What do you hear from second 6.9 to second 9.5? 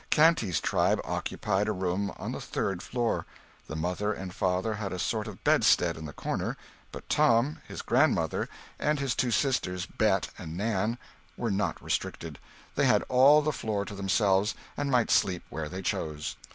but Tom, his grandmother, and his two